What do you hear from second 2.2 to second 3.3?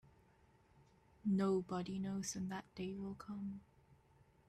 when that day will